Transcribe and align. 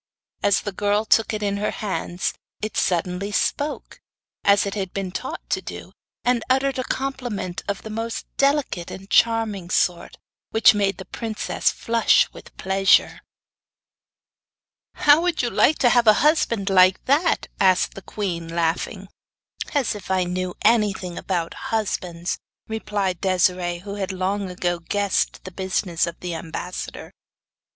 As 0.41 0.61
the 0.61 0.71
girl 0.71 1.05
took 1.05 1.31
it 1.31 1.43
in 1.43 1.57
her 1.57 1.69
hands 1.69 2.33
it 2.59 2.75
suddenly 2.75 3.31
spoke, 3.31 4.01
as 4.43 4.65
it 4.65 4.73
had 4.73 4.93
been 4.93 5.11
taught 5.11 5.47
to 5.51 5.61
do, 5.61 5.93
and 6.25 6.43
uttered 6.49 6.79
a 6.79 6.83
compliment 6.83 7.61
of 7.67 7.83
the 7.83 7.91
most 7.91 8.25
delicate 8.35 8.89
and 8.89 9.11
charming 9.11 9.69
sort, 9.69 10.17
which 10.49 10.73
made 10.73 10.97
the 10.97 11.05
princess 11.05 11.69
flush 11.69 12.27
with 12.33 12.57
pleasure. 12.57 13.21
'How 14.95 15.21
would 15.21 15.43
you 15.43 15.51
like 15.51 15.77
to 15.77 15.89
have 15.89 16.07
a 16.07 16.13
husband 16.25 16.71
like 16.71 17.05
that?' 17.05 17.45
asked 17.59 17.93
the 17.93 18.01
queen, 18.01 18.47
laughing. 18.47 19.07
'As 19.75 19.93
if 19.93 20.09
I 20.09 20.23
knew 20.23 20.55
anything 20.63 21.15
about 21.15 21.53
husbands!' 21.69 22.39
replied 22.67 23.21
Desiree, 23.21 23.77
who 23.85 23.93
had 23.93 24.11
long 24.11 24.49
ago 24.49 24.79
guessed 24.79 25.43
the 25.43 25.51
business 25.51 26.07
of 26.07 26.19
the 26.21 26.33
ambassador. 26.33 27.11